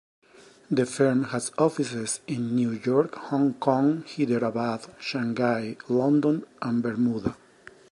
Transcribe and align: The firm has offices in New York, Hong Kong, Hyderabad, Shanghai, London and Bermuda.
The 0.71 0.87
firm 0.87 1.25
has 1.25 1.51
offices 1.59 2.21
in 2.25 2.55
New 2.55 2.71
York, 2.71 3.13
Hong 3.13 3.53
Kong, 3.53 4.03
Hyderabad, 4.07 4.87
Shanghai, 4.99 5.77
London 5.89 6.43
and 6.59 6.81
Bermuda. 6.81 7.35